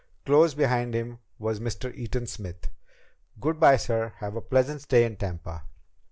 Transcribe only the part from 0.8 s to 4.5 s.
him was Mr. Eaton Smith. "Good by, sir. Have a